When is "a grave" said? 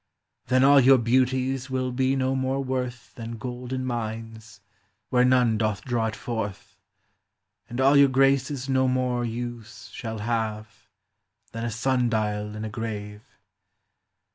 12.65-13.21